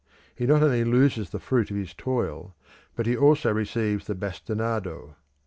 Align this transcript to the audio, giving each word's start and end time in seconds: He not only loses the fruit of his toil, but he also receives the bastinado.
He 0.33 0.47
not 0.47 0.63
only 0.63 0.83
loses 0.83 1.29
the 1.29 1.37
fruit 1.39 1.69
of 1.69 1.77
his 1.77 1.93
toil, 1.93 2.55
but 2.95 3.05
he 3.05 3.15
also 3.15 3.53
receives 3.53 4.07
the 4.07 4.15
bastinado. 4.15 5.13